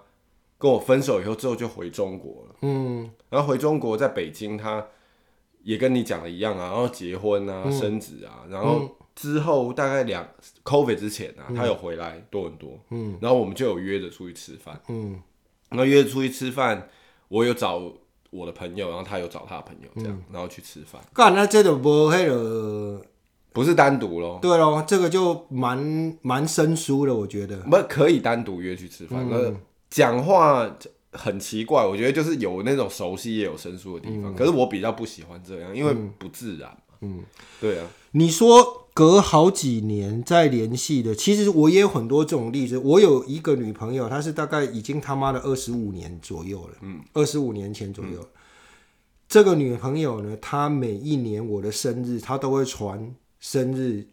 [0.58, 2.56] 跟我分手以后之后就回中国了。
[2.60, 4.86] 嗯，然后回中国在北京，她
[5.62, 10.28] 也跟你讲的一样啊，然后结婚啊，嗯、生子啊，然后之后大概两
[10.62, 12.78] COVID 之前啊，她有回来多很多。
[12.90, 14.78] 嗯，然后我们就有约着出去吃饭。
[14.88, 15.18] 嗯，
[15.70, 16.90] 然后约着出去吃饭，
[17.28, 17.80] 我有找。
[18.34, 21.00] 我的朋友，然后他有找他的朋友，这样，然后去吃饭。
[21.14, 23.00] 干，那这种不会了，
[23.52, 24.40] 不是单独咯。
[24.42, 27.56] 对咯，这个就蛮蛮生疏的，我觉得。
[27.58, 29.52] 不可以单独约去吃饭，那
[29.88, 30.68] 讲话
[31.12, 34.34] 很奇怪，我觉得就是有那种熟悉也有生疏的地方。
[34.34, 36.76] 可是我比较不喜欢这样，因为不自然。
[37.02, 37.22] 嗯，
[37.60, 37.86] 对啊。
[38.12, 42.78] 你说隔好几年再联系的，其实我也有很多这种例子。
[42.78, 48.20] 我有一个女朋友，她是大概已经他妈的二十五年左右了，嗯，二十五年前左右。
[48.20, 48.28] 嗯、
[49.28, 54.06] 这个女朋友呢，她每一年我的生日，她都会传生日，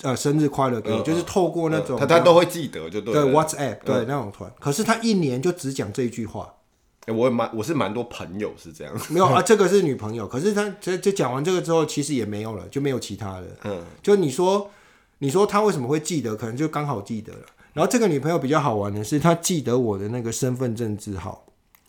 [0.00, 4.50] 呃，生日快乐给我，嗯、就是透过那种，她她都会记得，就对，对 WhatsApp 对、嗯、那种团。
[4.58, 6.54] 可是她一年就只讲这一句话。
[7.14, 13.46] 我蛮我是蛮多朋友是这样， 没有啊，这个是女朋友，可是他这这讲完这个之后，其实也没有了，就没有其他的。
[13.64, 14.70] 嗯，就你说，
[15.18, 16.36] 你说他为什么会记得？
[16.36, 17.40] 可能就刚好记得了。
[17.74, 21.44] 然后这个女朋友比较好玩的是，她记得我的那个身份证字号，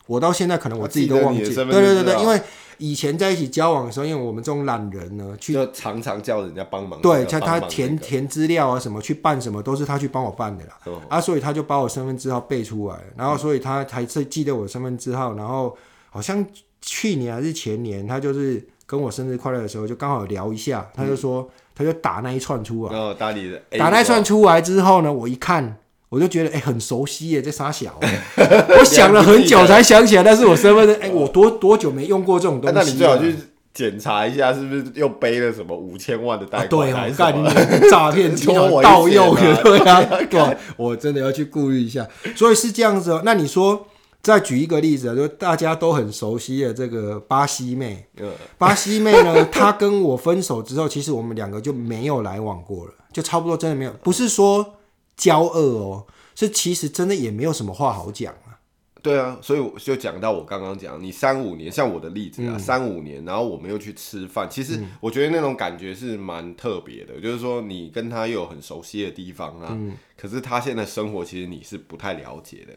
[0.06, 1.42] 我到现在可能我自己都忘记。
[1.42, 2.40] 对对对对，因为
[2.80, 10.78] 以前在一起交往的时候，因为我们这种懒人呢，去就常常叫人家帮忙，对，叫他填填资料啊，什么去办什么，都是他去帮我办的啦。
[10.86, 15.76] 哦、啊，所以他就把我身份证号背出来，然后所以他还是记得我身份证号，然后
[16.08, 16.44] 好像
[16.80, 25.76] 去年还是前年，他就是跟我生日快乐的时候，就刚好聊一下，他就说、嗯、他就打那一串出来，哦、打你的，打那一串出来之后呢，我一看。
[26.10, 27.98] 我就觉得哎、欸，很熟悉耶，这啥小？
[28.78, 32.82] 我想了很久才想起来，但是我身份证哎，我多多久没用过这种东西、啊？
[32.82, 33.32] 那你最好去
[33.72, 36.92] 检查一下，是不是又背了什么五千万的贷款？
[36.92, 42.04] 啊、对，干你诈骗集团 盗用的， 对啊，对，我真的要去顾虑一下。
[42.34, 43.22] 所以是这样子哦。
[43.24, 43.86] 那你说，
[44.20, 48.04] 再举一个例子，就大家都很熟悉的这个巴西妹。
[48.58, 54.74] 巴西妹呢，她跟我分手之后，其实我们两个就没有来往过了，就差不多真的没有，不是说。
[55.20, 58.56] 交恶哦，是其实真的也没有什么话好讲啊。
[59.02, 72.74] 对啊，所以我就讲到我刚刚讲，你三五年，像我的例子啊，嗯、三五年，然后我们又去吃饭，其实我觉得那种感觉是蛮特别的，嗯、就是说你跟他又有很熟悉的地方啊，嗯、可是他现在生活其实你是不太了解的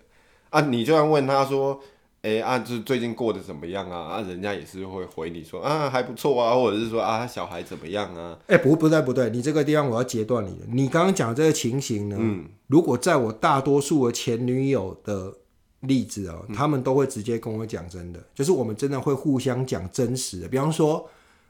[0.49, 1.82] 啊，你就要问他说。
[2.24, 4.16] 哎，啊，就是最近过得怎么样啊？
[4.16, 8.40] 啊，人家也是会回你说啊，还不错啊，或者是说啊，小孩怎么样啊？
[8.48, 10.66] 哎，不，不对，不对，你这个地方我要截断你了。
[10.72, 15.34] 你刚刚讲的这个情形呢，嗯，如果在我大多数的前女友的
[15.82, 21.08] 例子哦，嗯，他们都会直接跟我讲真的，就是我们真的会互相讲真实的，比方说。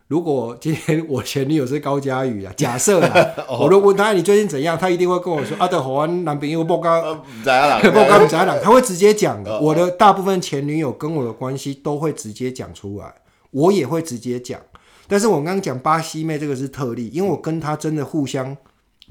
[0.08, 9.60] 如果今天我前女友是高嘉宇啊， 假设啊，我都问他你最近怎样，他一定会跟我说啊，对，和男朋友不高，不高，不在 他会直接讲的。
[9.60, 13.14] 我的大部分前女友跟我的关系都会直接讲出来，
[13.52, 14.60] 我也会直接讲。
[15.08, 18.56] 但是我刚刚讲巴西妹这个是特例，因为我跟她真的互相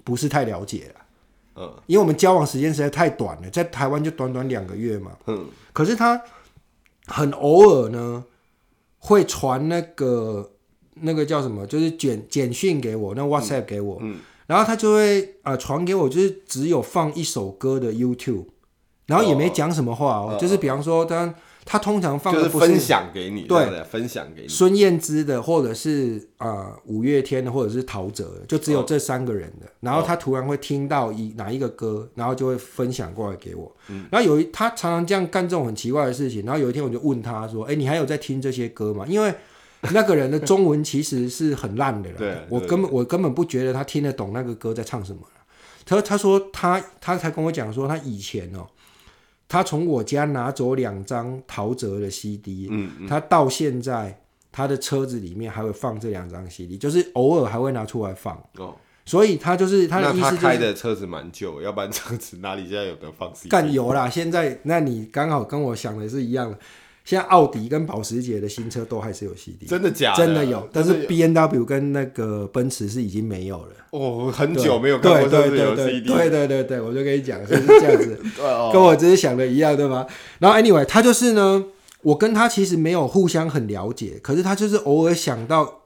[0.05, 1.01] 不是太了解了，
[1.57, 6.23] 嗯，因为我们交往时间实在太短了，在台湾就短短两个月嘛，嗯，可是她
[7.07, 8.25] 很偶尔呢
[8.99, 10.51] 会传那个。
[11.03, 11.67] 那个叫什么？
[11.67, 18.47] 就是简简讯给我，那 WhatsApp 给我，嗯嗯、然后他就会啊传、呃、给我，就是只有放一首歌的 YouTube，
[19.07, 21.35] 然后也没讲什么话哦，哦就是比方说他
[21.65, 29.67] 他通常放的不是，是分享给你，对，对分享给你孙燕姿的，或者是啊、呃、五月天的，或者是陶喆的，就只有这三个人的。
[29.67, 33.73] 哦、然后他突然会听到一哪一个歌，然后就会分享过来给我。
[33.89, 36.45] 嗯、然后有一他常常这样干这种很奇怪的事情。
[36.45, 39.33] 然后有一天我就问他说：“哎，你还有在听这些歌吗？”因为
[39.93, 45.21] 那个人的中文其实是很烂的了，对我根本我根本不觉得他听得懂那个歌在唱什么。
[45.85, 48.65] 他他说他他才跟我讲说他以前哦，
[49.49, 58.77] 他从我家拿走两张陶喆的 CD，嗯嗯，他到现在他的车子里面还会放这两张 CD，就是偶尔还会拿出来放哦。
[59.05, 63.49] 所以他就是他的意思，就是，他开的车子蛮旧，要不然这样子哪里现在有得放 CD？
[63.49, 64.09] 干油啦！
[64.09, 66.57] 现在那你刚好跟我想的是一样的。
[67.05, 70.25] 现在奥迪跟保时捷的新车都还是有 CD，真的假的？
[70.25, 73.71] 真的有，但是 B N W 跟那个奔驰是已经没有了。
[73.91, 76.01] 哦，很久没有看过对对对。
[76.01, 78.19] 对对对对，我就跟你讲，就是这样子，
[78.73, 80.07] 跟我只是想的一样，对吗？
[80.39, 81.65] 然后 anyway，他就是呢，
[82.03, 85.82] 我跟他其实没有互相很了解，可是他就是偶尔想到。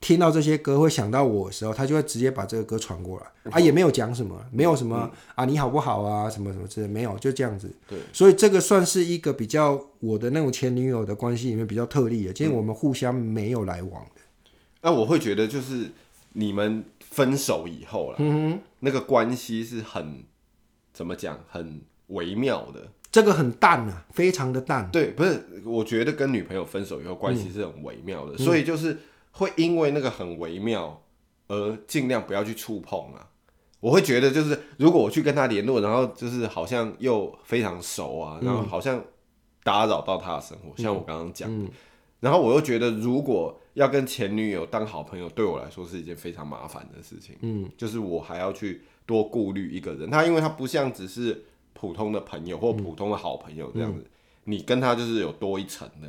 [0.00, 7.70] 听到这些歌会想到我的时候，他就会直接把这个歌传过来啊，也没有讲什么，没有什么啊，你好不好啊，什么什么之类，没有，就这样子。
[7.86, 14.22] 对，所以这个算是一个比较我的那种前女友的关系里面比较特例的，其实我们互相没有来往的。
[14.80, 15.90] 那我会觉得就是
[16.32, 20.24] 你们分手以后了，嗯哼，那个关系是很
[20.94, 24.88] 怎么讲，很微妙的，这个很淡啊，非常的淡。
[24.90, 28.96] 对，不是，我觉得跟女朋友分手以后关系是很微妙的，所以就是。
[29.40, 31.02] 会因为那个很微妙
[31.48, 33.26] 而尽量不要去触碰啊！
[33.80, 39.02] 我会觉得就是，如果我去跟他联络，然后就是好像又非常熟啊，然后好像
[39.64, 41.70] 打扰到他的生活，嗯、像我刚刚讲的，嗯、
[42.20, 47.34] 然后我又觉得，如果要跟前女友当好朋友，对我来说是一件非常麻烦的事情。
[47.40, 54.10] 嗯，就是我还要去多顾虑一个人，他因为他不像只是普通的朋友或普通的好朋友这样子，嗯、
[54.44, 56.08] 你跟他就是有多一层的。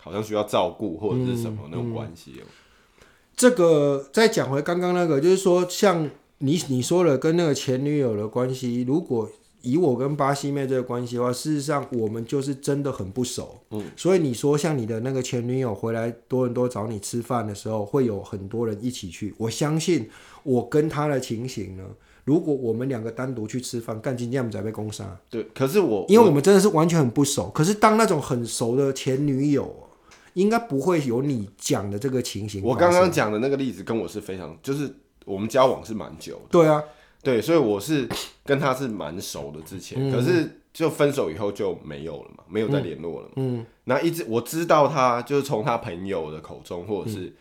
[0.00, 3.04] 好像需要照顾或者是什么那种关系、嗯嗯、
[3.36, 6.08] 这个再讲回刚刚那个，就是说像
[6.38, 9.28] 你你说了跟那个前女友的关系，如果
[9.60, 13.58] 以我跟巴西妹这个关系的话，事实上我们就是真的很不熟。
[13.70, 19.34] 嗯，所以你说像你的那个前女友回来多伦多找你吃饭的时候，会有很多人一起去。
[19.36, 20.08] 我相信
[20.44, 21.84] 我跟他的情形呢，
[22.24, 25.18] 如果我们两个单独去吃饭，干今天我们才被攻杀。
[25.28, 27.50] 对，可是我因为我们真的是完全很不熟。
[27.50, 29.87] 可是当那种很熟的前女友。
[30.34, 32.62] 应该不会有你讲的这个情形。
[32.62, 34.92] 我刚刚讲的那个例子跟我是非常，就是
[35.24, 36.42] 我们交往是蛮久的。
[36.50, 36.82] 对啊，
[37.22, 38.08] 对，所以我是
[38.44, 39.98] 跟他是蛮熟的之前。
[39.98, 43.32] 嗯、可是就分手以后就没有了嘛，没有再联络了嘛。
[43.36, 47.32] 嗯，那一直我知道他就是从他朋友的口中，或者是，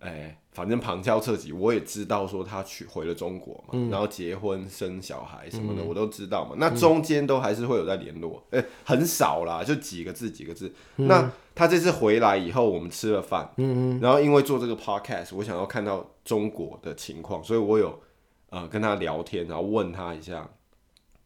[0.00, 0.12] 哎、嗯。
[0.12, 6.56] 欸反正旁敲侧击，我也知道说他去回了中国嘛，嗯、然后结婚生小孩什么的，我都知道嘛。
[6.56, 10.70] 嗯、那中间都还是会有在联络，哎、欸，很少啦，就几个字几个字。
[10.96, 18.00] 嗯、那他这次回来以后，我们吃了饭，嗯嗯，然后因为做这个 podcast，我想要看到中国的情况，所以我有
[18.48, 20.48] 呃跟他聊天，然后问他一下，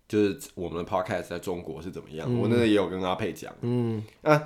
[0.09, 2.27] 就是我们的 podcast 在中国是怎么样。
[2.29, 4.03] 嗯、我那个也有跟阿佩讲，嗯。
[4.23, 4.43] 啊。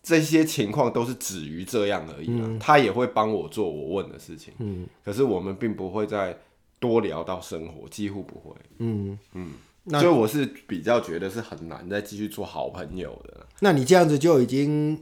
[0.00, 6.34] 这些情况都是止于这样而已，嗯、他也会帮我做我问的事情，嗯、可是我们并不会再
[6.78, 8.56] 多聊到生活，几乎不会。
[8.78, 9.18] 嗯。
[9.34, 9.52] 嗯，
[9.90, 13.46] 所以我是比较觉得是很难再继续做好朋友的。
[13.60, 14.98] 那你这样子就已经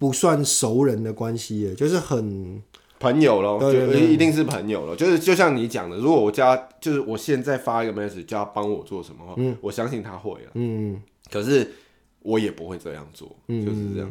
[0.00, 2.60] 不算熟人的关系了，就是很
[2.98, 4.96] 朋友咯，对对对，就一定是朋友咯。
[4.96, 10.50] 就是就像你讲的，如果我加，就是我现在发一个 message 叫他帮我做什么话，嗯、我相信他会了。
[10.54, 11.70] 嗯，可是
[12.22, 14.10] 我也不会这样做，嗯、就是这样。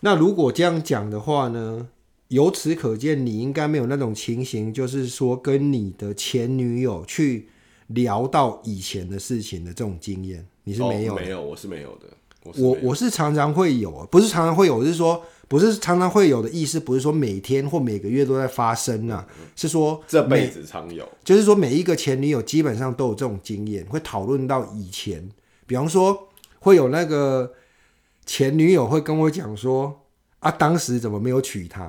[0.00, 1.88] 那如果这样讲的话呢？
[2.28, 7.50] 由此可见，你应该没有那种情形，就是说跟你的前女友去
[7.88, 11.18] 聊到以前的事情的这种经验，你是没有、哦？
[11.20, 12.06] 没有，我是没有的。
[12.42, 25.28] 我我，我是常常会有，不是常常会有，我是说不是常常会有的意思，不是说每天或每个月都在发生啊，嗯、是说这辈子常有，就是说每一个前女友基本上都有这种经验，会讨论到以前，
[25.66, 26.28] 比方说
[26.58, 27.52] 会有那个。
[28.24, 30.00] 前女友会跟我讲说
[30.38, 31.86] ：“啊，当时怎么没有娶她？”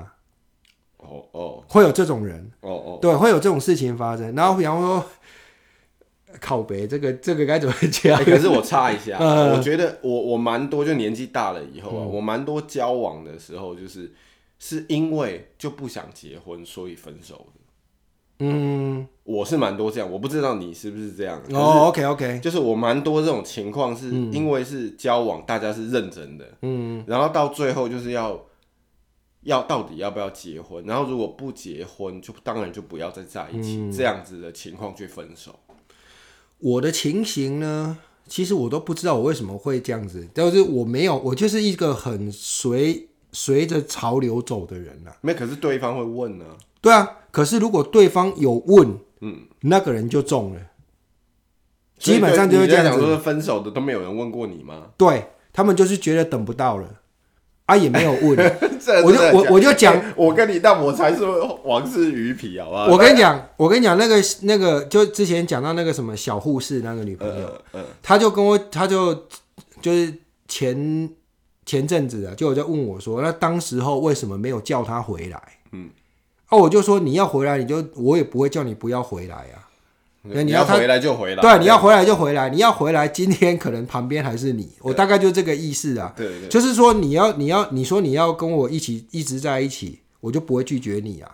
[0.98, 4.34] 哦哦，会有这种人哦哦，对，会有这种事情发生。
[4.34, 5.04] 然后比方说，
[6.40, 8.16] 靠北这个这个该怎么讲？
[8.18, 14.12] 欸，可是我插一下， 嗯，我觉得我我蛮多，就年纪大了以后啊，嗯，我蛮多交往的时候，就是
[14.58, 17.60] 是因为就不想结婚，所以分手的。
[18.40, 21.40] 嗯，我是蛮多这样，我不知道你是不是这样。
[21.50, 28.44] 哦，OK OK，就是我蛮多这种情况，是因为是交往，大家是认真的，嗯，然后到最后就是要
[29.42, 35.56] 要到底要不要结婚，然后如果不结婚，就当然就不要再在一起，嗯，这样子的情况去分手。
[36.58, 45.14] 我的情形呢，其实我都不知道我为什么会这样子，就是我没有，我就是一个很随随着潮流走的人啊。
[45.20, 46.44] 没，可是对方会问呢。
[46.80, 50.60] 对啊，可是如果对方有问，嗯，那个人就中了，
[51.98, 53.00] 基本上就是这样子。
[53.00, 54.90] 说分手的都没有人问过你吗？
[54.96, 57.00] 对，他们就是觉得等不到了，
[57.66, 58.36] 啊，也没有问，
[59.04, 61.24] 我就我我就讲，我跟你，但我才是
[61.64, 62.86] 王氏鱼皮，好不好？
[62.88, 69.14] 我跟你讲，我跟你讲，那个那个，就之前讲到那个什么小护士那个女朋友，嗯，他就跟我，她就
[69.80, 70.12] 就是
[70.46, 71.08] 前
[71.64, 75.40] 前阵子啊，就有在问我说，那当时候为什么没有叫她回来？
[75.72, 75.88] 嗯。
[76.50, 79.64] 哦，我就说你要回来，你就我也不会叫你不要回来啊。
[80.24, 82.48] 你要回来就回来，对，你要回来就回来。
[82.48, 86.14] 你要回来，今天可能旁边还是你，我大概就这个意思啊。
[86.16, 91.30] 对对，就是说你要你要你说你要跟我一起一直在一起，我就不会拒绝你啊。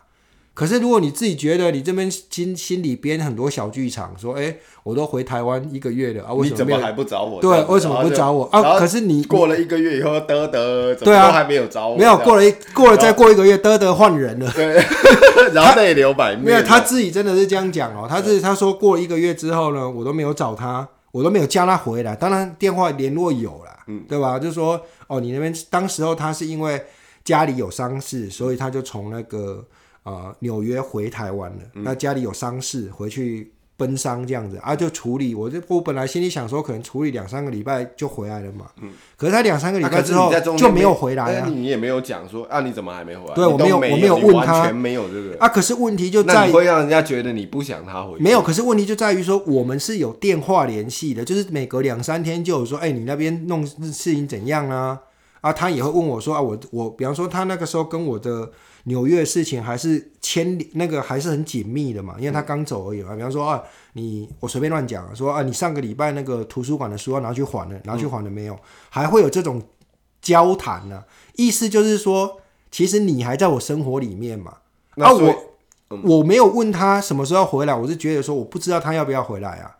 [0.53, 7.41] 可是如果你自己觉得你这边心心里编很多小剧场，说哎，我都回台湾一个月了啊，为什么还不找我？
[7.41, 8.79] 对，为什么不找我啊？
[8.79, 14.75] 可是你过了一个月以后，得得，对啊，还没有找我，没有过了一过了再过一个月，得得换人了，对，
[15.55, 16.45] 然后泪流满面。
[16.45, 24.39] 没有，他自己真的是这样讲哦，他自己他说过了一个月之后呢，我都没有找他，我都没有叫他回来，当然电话联络有了，嗯，对吧？
[24.39, 26.83] 就是说哦，你那边当时候他是因为
[27.25, 29.65] 家里有丧事，所以他就从那个。
[30.03, 35.35] 啊，纽约回台湾了，嗯、那家里有丧事，回去奔丧这样子啊，就处理。
[35.35, 38.67] 我就我本来心里想说，可能处理两三个礼拜就回来了嘛。
[38.81, 41.49] 嗯，可是他两三个礼拜之后就没有回来啊。
[41.49, 43.35] 你也没有讲说啊，你怎么还没回来？
[43.35, 45.49] 对，我没有，我没有问他，完全没有这个啊。
[45.49, 48.19] 可是问题就在于，会让人家觉得你不想他回。
[48.19, 55.01] 没有，可是问题就在于说，我们是有电话联系的，就是每隔两三天就有说，哎，你那边弄事情怎样啊？
[55.41, 58.51] 啊，他也会问我说啊，我我，比方说他那个时候跟我的。
[58.85, 63.15] 纽约的事情还是牵那个还是很紧密的嘛，因为他刚走而已嘛。
[63.15, 68.59] 比方说啊，你我随便乱讲说啊，你上个礼拜那个图书馆的书要拿去还了，拿去还了没有？
[68.89, 69.61] 还会有这种
[70.23, 71.05] 交谈呢？
[71.37, 74.57] 意思就是说，其实你还在我生活里面嘛。
[74.97, 75.37] 啊，我
[76.03, 79.77] 我没有问他什么时候要回来，我是觉得说我不知道他要不要回来啊。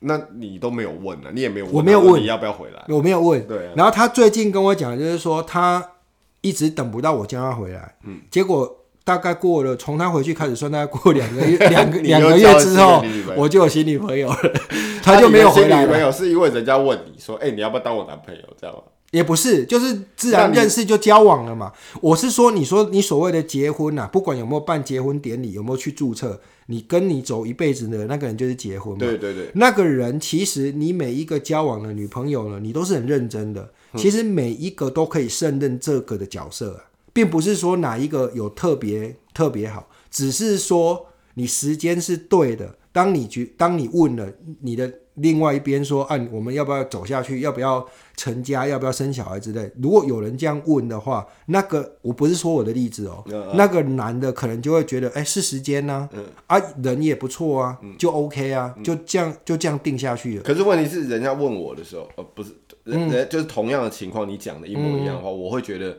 [0.00, 3.46] 那你都没有问啊，你也没有问，我没有问你要不要回来，我没有问。
[3.46, 3.70] 对。
[3.76, 5.92] 然后他最近跟我讲，就是说他。
[6.40, 13.02] 一直等不到我叫他回来，嗯，结果大概过了，从他回去开始算，大概过两个月， 两个两个月之后，
[13.36, 14.36] 我就有新女朋友了，
[15.02, 15.78] 他就没有回来。
[15.78, 18.40] 新女朋友是因为人家问你说，哎，你要不要当我男朋友？
[18.56, 18.82] 这样吗？
[19.10, 21.72] 也不是，就是自然认识就交往了嘛。
[22.00, 28.98] 我是说，你说你所谓的结婚呐、啊，不管有没有办结婚典礼，有没有去注册，你跟你走一辈子的那个人就是结婚嘛。
[28.98, 33.70] 对对对，那个人其实你每一个交往的女朋友呢，你都是很认真的。
[33.96, 36.84] 其实每一个都可以胜任这个的角色啊，
[37.14, 42.74] 并不是说哪一个有特别特别好，只是说你时间是对的。
[42.92, 44.92] 当你觉，当你问了你的。
[45.20, 47.40] 另外一边说，啊，我们要不要走下去？
[47.40, 47.84] 要不要
[48.16, 48.64] 成家？
[48.68, 49.68] 要不要生小孩之类？
[49.82, 60.42] 如果有人这样问的话，那个我不是说我的例子哦，嗯、那个男的可能就会觉得，哎，是时间呢、啊，嗯、啊，人也不错啊，就 OK 啊，嗯、就这样就这样定下去了。
[60.44, 65.98] 可是问题是，人家问我的时候，呃，不是，人家就是同样的情况，你讲的一模一样的话，嗯、我会觉得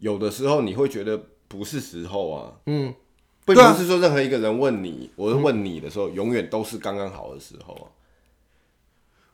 [0.00, 1.16] 有的时候你会觉得
[1.46, 2.92] 不是时候啊，嗯，
[3.54, 7.86] 并不是说任何一个人问你，我问你的时候，嗯、永远都是刚刚好的时候啊。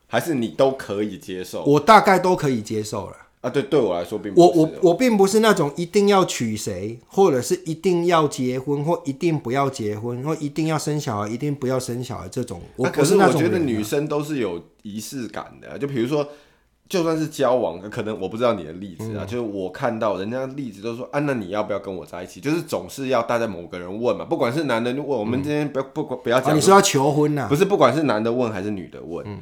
[0.06, 1.64] 还是你都可以接受？
[1.64, 3.48] 我大概都可以接受了啊。
[3.48, 12.60] 对，对我来说并不是我我我并不是那种一定要娶谁，或者是一定要结婚，或一定不要结婚，或一定要生小孩，一定不要生小孩这种。
[12.76, 16.28] 我可是我觉得女生都是有仪式感的，就比如说，
[16.88, 22.40] 就算是交往，可能我不知道你的例子啊，嗯、就是我看到人家例子都说啊，那你要不要跟我在一起？
[22.40, 27.48] 就是总是要大家某个人问嘛，不管是男的问，我们今天不要不管不要讲、啊，你说要求婚呐、啊？
[27.48, 29.26] 不是，不管是男的问还是女的问。
[29.26, 29.40] 嗯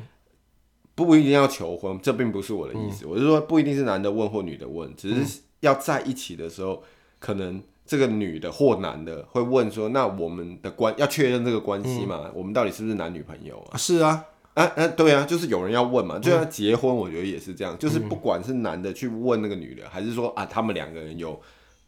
[0.96, 3.06] 不一定要求婚，这并不是我的意思。
[3.06, 6.82] 嗯、我是说，不一定是男的问或女的问，只是要在一起的时候，嗯、
[7.18, 12.24] 可能这个女的或男的会问说：“那我们的关要确认这个关系嘛？
[12.26, 14.22] 嗯、我们到底是不是男女朋友啊？”是啊，
[14.54, 16.18] 啊啊，对啊，就是有人要问嘛。
[16.18, 21.40] 就像结婚，我觉得也是这样，嗯、就是不管是男的去问那个女的，还是说啊，他们两个人有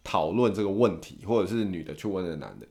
[0.04, 2.66] 讨论这个问题，或者是女的去问那个男的。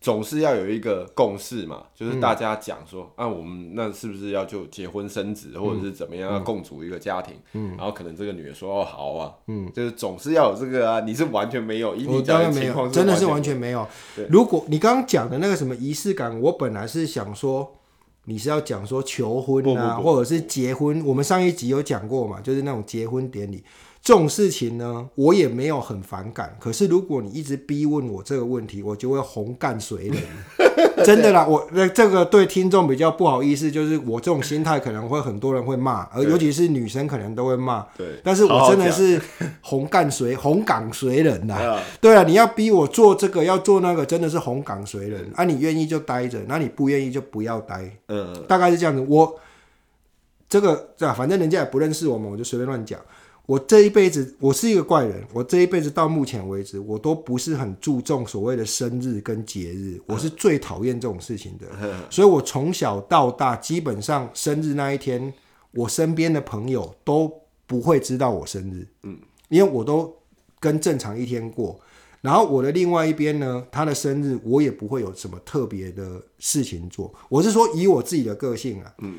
[0.00, 7.34] 总是要有一个共识嘛，就是大家讲说，嗯、啊，我们那是不是要就结婚生子，或者是怎么样，要共组一个家庭？
[7.54, 11.00] 嗯，然后可能这个女的说，哦，好啊，嗯，就是总是要有这个啊。
[11.00, 13.84] 你是完全没有，我当然没有，真的是完全没有。
[14.30, 17.77] 如果你刚刚讲的那个什么仪式感，我本来是想说，
[18.28, 21.02] 你是要讲说求婚啊，不不不或者是结婚。
[21.04, 23.64] 我们上一集有讲过嘛，就是那种结婚典礼。
[24.02, 26.54] 这种事情呢，我也没有很反感。
[26.60, 30.18] 可是如果你一直逼问我这个问题，我就会红干水冷。
[31.06, 37.86] 真的啦，我那这个对听众比较不好意思，就是我这种心态可能会很多人会骂，而尤其是女生可能都会骂。
[37.96, 39.20] 对，但是我真的是
[39.60, 41.80] 红干随 红港随人呐。
[42.00, 45.30] 对啊，你要逼我做这个，要做那个，真的是红港随人。
[45.34, 47.90] 啊，你愿意就待着，那你不愿意就不要待。
[48.08, 49.04] 嗯，大概是这样子。
[49.08, 49.38] 我
[50.48, 52.98] 这个这样，反正人家也不认识我们，我就随便乱讲。
[53.48, 55.24] 我这一辈子，我是一个怪人。
[55.32, 59.98] 我这一辈子到目前为止，我都不是很注重所谓的生日跟节日。
[60.04, 61.66] 我是最讨厌这种事情的。
[62.10, 65.32] 所以我从小到大，基本上生日那一天，
[65.70, 67.32] 我身边的朋友都
[67.66, 68.86] 不会知道我生日。
[69.04, 69.18] 嗯，
[69.48, 70.14] 因为我都
[70.60, 71.80] 跟正常一天过。
[72.20, 77.14] 然后我的另外一边呢，他的生日我也不会有什么特别的事情做。
[77.30, 78.92] 我是说，以我自己的个性啊。
[78.98, 79.14] 嗯。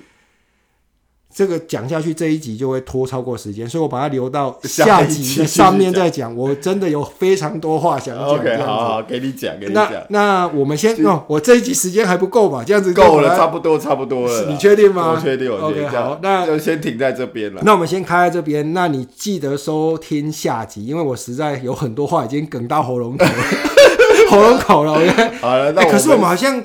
[1.34, 6.36] 这个讲下去，这一集就会拖超过时间，所以我把它留到下集的上面再讲。
[6.36, 8.26] 我真的有非常多话想讲。
[8.26, 9.90] OK，好好，给你讲，给你讲。
[10.10, 12.64] 那那我们先哦，我这一集时间还不够吧？
[12.66, 14.46] 这样子够了，差不多，差不多了。
[14.50, 15.14] 你确定吗？
[15.16, 15.88] 我确定，我确定。
[15.88, 17.62] OK，好，那就先停在这边了。
[17.64, 18.74] 那我们先开在这边。
[18.74, 23.26] 那你记得收听下集，因为我实在有很多话已经哽到喉咙口，
[24.32, 24.94] 喉咙口了。
[24.94, 26.62] OK，好了，那可是我们好像。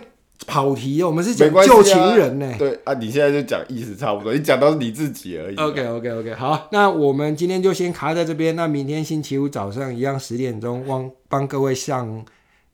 [0.47, 2.59] 跑题，我们是讲旧情人呢、欸。
[2.59, 5.57] 对啊，你现在就讲意思差不多，你讲到你自己而已。
[5.57, 8.55] OK OK OK，好，那我们今天就先卡在这边。
[8.57, 12.25] 那明天星期五早上一样十点钟，帮帮各位上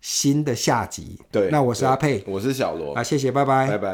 [0.00, 1.18] 新的下集。
[1.30, 3.88] 对，那我是阿佩，我是小罗啊，谢谢，拜拜，拜拜。